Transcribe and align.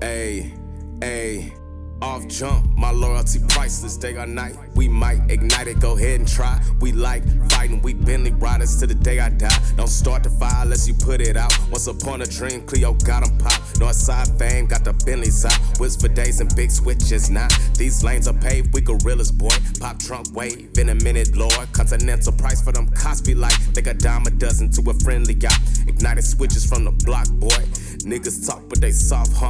Ayy, 0.00 0.52
ayy. 1.00 1.52
Off 2.00 2.28
jump, 2.28 2.64
my 2.76 2.92
loyalty 2.92 3.40
priceless. 3.48 3.96
Day 3.96 4.14
or 4.14 4.26
night, 4.26 4.54
we 4.76 4.86
might 4.86 5.28
ignite 5.28 5.66
it. 5.66 5.80
Go 5.80 5.96
ahead 5.96 6.20
and 6.20 6.28
try. 6.28 6.62
We 6.80 6.92
like 6.92 7.24
fighting, 7.50 7.82
we 7.82 7.94
Bentley 7.94 8.30
riders 8.30 8.78
to 8.78 8.86
the 8.86 8.94
day 8.94 9.18
I 9.18 9.30
die. 9.30 9.58
Don't 9.76 9.88
start 9.88 10.22
the 10.22 10.30
fire 10.30 10.62
unless 10.62 10.86
you 10.86 10.94
put 10.94 11.20
it 11.20 11.36
out. 11.36 11.52
Once 11.70 11.88
upon 11.88 12.22
a 12.22 12.26
dream, 12.26 12.62
Cleo 12.62 12.92
got 12.94 13.26
'em 13.26 13.36
pop. 13.38 13.60
Northside 13.80 14.38
fame, 14.38 14.66
got 14.66 14.84
the 14.84 14.92
Bentleys 15.04 15.44
out. 15.44 15.58
Whiz 15.80 15.96
for 15.96 16.06
days 16.06 16.38
and 16.40 16.54
big 16.54 16.70
switches 16.70 17.30
now. 17.30 17.48
These 17.76 18.04
lanes 18.04 18.28
are 18.28 18.38
paved, 18.38 18.72
we 18.72 18.80
gorillas, 18.80 19.32
boy. 19.32 19.56
Pop 19.80 19.98
trunk 19.98 20.32
wave 20.32 20.78
in 20.78 20.90
a 20.90 20.94
minute, 20.94 21.34
Lord. 21.34 21.72
Continental 21.72 22.32
price 22.32 22.62
for 22.62 22.70
them 22.70 22.88
Cosby 22.90 23.34
like. 23.34 23.58
Think 23.74 23.88
a 23.88 23.94
dime 23.94 24.24
a 24.28 24.30
dozen 24.30 24.70
to 24.74 24.90
a 24.90 24.94
friendly 25.00 25.34
guy. 25.34 25.56
Ignited 25.88 26.24
switches 26.24 26.64
from 26.64 26.84
the 26.84 26.92
block, 27.04 27.28
boy. 27.40 27.64
Niggas 28.06 28.46
talk, 28.46 28.62
but 28.68 28.80
they 28.80 28.92
soft, 28.92 29.32
huh? 29.34 29.48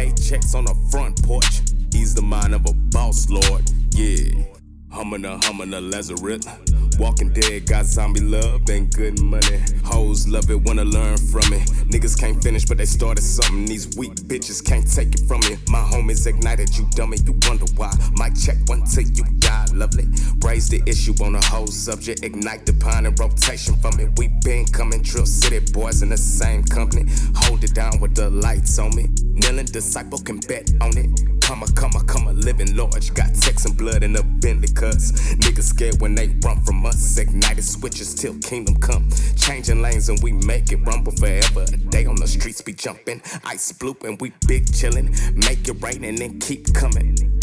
Paychecks 0.00 0.54
on 0.54 0.64
the 0.64 0.74
front 0.90 1.22
porch. 1.24 1.60
He's 1.92 2.14
the 2.14 2.22
mind 2.22 2.54
of 2.54 2.64
a 2.64 2.72
boss, 2.72 3.28
Lord. 3.28 3.70
Yeah. 3.92 4.44
Humming 4.90 5.26
a 5.26 5.36
humming 5.44 5.74
a 5.74 5.80
Lazarus. 5.82 6.46
Walking 7.00 7.32
dead, 7.32 7.66
got 7.66 7.86
zombie 7.86 8.20
love 8.20 8.68
and 8.68 8.92
good 8.92 9.22
money. 9.22 9.64
Hoes 9.84 10.28
love 10.28 10.50
it, 10.50 10.60
wanna 10.60 10.84
learn 10.84 11.16
from 11.16 11.50
it. 11.50 11.66
Niggas 11.88 12.20
can't 12.20 12.42
finish, 12.42 12.66
but 12.66 12.76
they 12.76 12.84
started 12.84 13.22
something. 13.22 13.64
These 13.64 13.96
weak 13.96 14.12
bitches 14.28 14.62
can't 14.62 14.86
take 14.86 15.14
it 15.14 15.22
from 15.26 15.40
me. 15.48 15.56
My 15.68 15.80
homies 15.80 16.26
ignited, 16.26 16.76
you 16.76 16.86
dummy, 16.90 17.16
you 17.24 17.34
wonder 17.48 17.64
why. 17.76 17.90
Mic 18.16 18.34
check 18.38 18.58
one 18.66 18.84
till 18.84 19.04
you 19.04 19.24
die, 19.38 19.64
lovely. 19.72 20.04
Raise 20.44 20.68
the 20.68 20.82
issue 20.86 21.14
on 21.24 21.32
the 21.32 21.40
whole 21.40 21.68
subject. 21.68 22.22
Ignite 22.22 22.66
the 22.66 22.74
pine 22.74 23.06
and 23.06 23.18
rotation 23.18 23.76
from 23.76 23.98
it. 23.98 24.10
We 24.18 24.28
been 24.44 24.66
coming, 24.66 25.00
Drill 25.00 25.24
City 25.24 25.60
boys 25.72 26.02
in 26.02 26.10
the 26.10 26.18
same 26.18 26.62
company. 26.64 27.10
Hold 27.34 27.64
it 27.64 27.74
down 27.74 27.98
with 28.00 28.14
the 28.14 28.28
lights 28.28 28.78
on 28.78 28.94
me. 28.94 29.08
Kneeling 29.40 29.64
disciple 29.64 30.18
can 30.18 30.38
bet 30.40 30.68
on 30.82 30.98
it. 30.98 31.08
Come 31.40 31.64
a, 31.64 31.72
come 31.72 31.90
a, 31.96 32.04
come 32.04 32.28
a 32.28 32.32
living 32.32 32.76
large. 32.76 33.12
Got 33.14 33.34
Texan 33.34 33.72
blood 33.72 34.04
in 34.04 34.12
the 34.12 34.22
Bentley 34.22 34.68
cuts. 34.68 35.10
Niggas 35.42 35.64
scared 35.64 36.00
when 36.00 36.14
they 36.14 36.28
run 36.44 36.62
from 36.62 36.86
us. 36.86 36.89
Ignited 36.94 37.64
switches 37.64 38.14
till 38.14 38.38
kingdom 38.38 38.76
come. 38.76 39.08
Changing 39.36 39.82
lanes 39.82 40.08
and 40.08 40.20
we 40.22 40.32
make 40.32 40.72
it 40.72 40.76
rumble 40.86 41.12
forever. 41.12 41.62
A 41.62 41.76
day 41.76 42.06
on 42.06 42.16
the 42.16 42.26
streets 42.26 42.60
be 42.60 42.72
jumping. 42.72 43.22
Ice 43.44 43.72
bloop 43.72 44.04
and 44.04 44.20
we 44.20 44.32
big 44.46 44.66
chillin'. 44.66 45.10
Make 45.48 45.68
it 45.68 45.82
rain 45.82 46.04
and 46.04 46.18
then 46.18 46.40
keep 46.40 46.72
coming. 46.74 47.39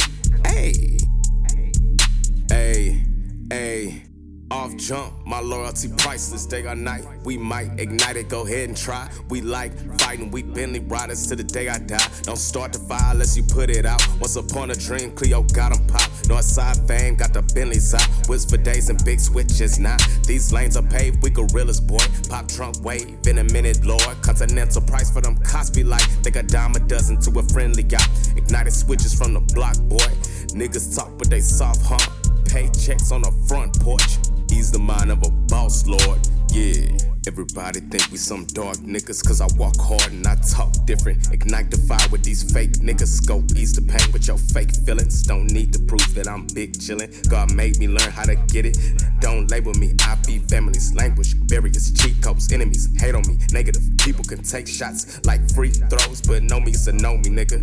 Jump, 4.78 5.14
my 5.26 5.40
loyalty 5.40 5.90
priceless. 5.98 6.46
Day 6.46 6.66
or 6.66 6.76
night, 6.76 7.04
we 7.24 7.38
might 7.38 7.80
ignite 7.80 8.16
it. 8.16 8.30
Go 8.30 8.46
ahead 8.46 8.70
and 8.70 8.78
try. 8.78 9.10
We 9.30 9.42
like 9.42 9.74
fighting, 10.00 10.32
we 10.32 10.44
Bentley 10.44 10.80
riders 10.80 11.28
to 11.28 11.36
the 11.36 11.44
day 11.44 11.68
I 11.68 11.80
die. 11.80 12.08
Don't 12.24 12.38
start 12.38 12.74
the 12.74 12.80
fire 12.80 13.12
unless 13.12 13.36
you 13.36 13.44
put 13.44 13.70
it 13.70 13.86
out. 13.86 14.02
Once 14.20 14.36
upon 14.36 14.72
a 14.72 14.76
dream, 14.76 15.12
Cleo 15.12 15.44
got 15.44 15.76
'em 15.76 15.86
pop. 15.88 16.10
Northside 16.28 16.88
fame, 16.88 17.16
got 17.16 17.34
the 17.34 17.42
Bentleys 17.42 17.94
out. 17.94 18.08
Whiz 18.28 18.46
for 18.46 18.58
days 18.58 18.90
and 18.90 19.04
big 19.04 19.20
switches 19.20 19.80
now. 19.80 19.98
These 20.26 20.52
lanes 20.52 20.78
are 20.78 20.84
paved, 20.84 21.24
we 21.24 21.30
gorillas, 21.30 21.80
boy. 21.80 22.06
Pop 22.30 22.48
trunk 22.48 22.84
wave 22.84 23.18
in 23.28 23.40
a 23.40 23.44
minute, 23.44 23.84
Lord. 23.86 24.22
Continental 24.22 24.82
price 24.82 25.10
for 25.10 25.22
them 25.22 25.38
Cosby 25.44 25.84
like. 25.84 26.08
Think 26.24 26.36
a 26.36 26.44
dime 26.44 26.76
a 26.76 26.80
dozen 26.80 27.20
to 27.22 27.40
a 27.40 27.44
friendly 27.44 27.84
guy. 27.84 28.06
Ignited 28.36 28.74
switches 28.74 29.14
from 29.14 29.34
the 29.34 29.42
block, 29.54 29.78
boy. 29.90 30.12
Niggas 30.54 30.96
talk, 30.96 31.18
but 31.18 31.30
they 31.30 31.42
soft, 31.42 31.82
huh? 31.84 31.98
Paychecks 32.46 33.12
on 33.12 33.22
the 33.22 33.32
front 33.48 33.80
porch. 33.82 34.18
Ease 34.52 34.72
the 34.72 34.80
mind 34.80 35.12
of 35.12 35.24
a 35.24 35.30
boss, 35.30 35.86
Lord. 35.88 36.20
Yeah. 36.52 36.98
Everybody 37.28 37.82
think 37.82 38.10
we 38.10 38.18
some 38.18 38.46
dark 38.46 38.78
niggas, 38.78 39.22
cause 39.28 39.42
I 39.42 39.48
walk 39.58 39.76
hard 39.82 40.14
and 40.14 40.26
I 40.26 40.36
talk 40.36 40.72
different. 40.86 41.34
Ignite 41.34 41.70
the 41.70 41.78
fire 41.78 42.08
with 42.10 42.24
these 42.24 42.42
fake 42.54 42.80
niggas. 42.80 43.08
Scope 43.22 43.44
ease 43.54 43.74
the 43.74 43.82
pain 43.82 44.14
with 44.14 44.28
your 44.28 44.38
fake 44.38 44.74
feelings. 44.86 45.24
Don't 45.24 45.52
need 45.52 45.74
to 45.74 45.80
prove 45.80 46.14
that 46.16 46.30
I'm 46.30 46.48
big 46.54 46.72
chillin'. 46.80 47.12
God 47.30 47.54
made 47.54 47.80
me 47.80 47.90
learn 47.90 48.12
how 48.12 48.24
to 48.24 48.36
get 48.48 48.66
it. 48.66 48.78
Don't 49.20 49.52
label 49.52 49.74
me, 49.74 49.94
I 50.04 50.16
be 50.26 50.40
families. 50.40 50.96
Language, 50.96 51.36
barriers, 51.50 51.92
cheat 51.92 52.16
codes, 52.24 52.50
enemies. 52.54 52.88
Hate 52.98 53.14
on 53.14 53.28
me, 53.28 53.38
negative. 53.52 53.84
People 54.00 54.24
can 54.24 54.42
take 54.42 54.66
shots 54.66 55.20
like 55.26 55.42
free 55.52 55.72
throws, 55.72 56.22
but 56.22 56.44
know 56.44 56.62
me 56.62 56.74
a 56.88 56.92
know 56.94 57.18
me, 57.18 57.30
nigga. 57.30 57.60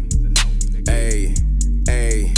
Ayy, 0.84 1.34
ayy. 1.88 2.33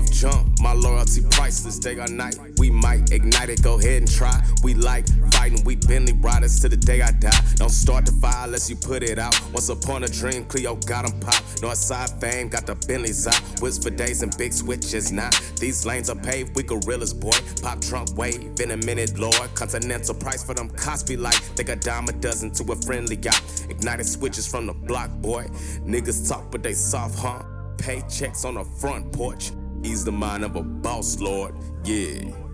Off 0.00 0.10
jump, 0.10 0.58
my 0.60 0.72
loyalty 0.72 1.20
priceless. 1.30 1.78
Day 1.78 1.98
or 1.98 2.08
night, 2.08 2.34
we 2.56 2.70
might 2.70 3.12
ignite 3.12 3.50
it. 3.50 3.62
Go 3.62 3.78
ahead 3.78 3.98
and 4.00 4.10
try. 4.10 4.42
We 4.64 4.72
like 4.72 5.06
fighting, 5.32 5.62
we 5.64 5.76
Bentley 5.76 6.14
riders 6.14 6.58
to 6.60 6.70
the 6.70 6.76
day 6.76 7.02
I 7.02 7.10
die. 7.10 7.38
Don't 7.56 7.68
start 7.68 8.06
the 8.06 8.12
fire 8.12 8.44
unless 8.46 8.70
you 8.70 8.76
put 8.76 9.02
it 9.02 9.18
out. 9.18 9.38
Once 9.52 9.68
upon 9.68 10.04
a 10.04 10.08
dream, 10.08 10.46
Cleo 10.46 10.76
got 10.76 11.04
'em 11.04 11.20
pop. 11.20 11.42
Northside 11.60 12.18
fame, 12.18 12.48
got 12.48 12.64
the 12.64 12.76
Bentleys 12.86 13.26
out. 13.26 13.42
Whiz 13.60 13.76
for 13.76 13.90
days 13.90 14.22
and 14.22 14.34
big 14.38 14.54
switches 14.54 15.12
now. 15.12 15.28
These 15.58 15.84
lanes 15.84 16.08
are 16.08 16.16
paved, 16.16 16.56
we 16.56 16.62
gorillas, 16.62 17.12
boy. 17.12 17.38
Pop 17.60 17.82
trunk 17.82 18.16
wave 18.16 18.58
in 18.58 18.70
a 18.70 18.78
minute, 18.78 19.18
Lord. 19.18 19.54
Continental 19.54 20.14
price 20.14 20.42
for 20.42 20.54
them 20.54 20.70
Cosby 20.70 21.18
like. 21.18 21.40
Think 21.56 21.68
a 21.68 21.76
dime 21.76 22.08
a 22.08 22.12
dozen 22.12 22.52
to 22.52 22.72
a 22.72 22.76
friendly 22.86 23.16
guy. 23.16 23.38
Ignited 23.68 24.06
switches 24.06 24.46
from 24.46 24.66
the 24.66 24.72
block, 24.72 25.10
boy. 25.20 25.44
Niggas 25.84 26.26
talk, 26.26 26.50
but 26.50 26.62
they 26.62 26.72
soft, 26.72 27.18
huh? 27.18 27.42
Paychecks 27.76 28.46
on 28.46 28.54
the 28.54 28.64
front 28.64 29.12
porch. 29.12 29.52
Ease 29.82 30.04
the 30.04 30.12
mind 30.12 30.44
of 30.44 30.56
a 30.56 30.62
boss, 30.62 31.20
Lord. 31.20 31.54
Yeah. 31.84 32.49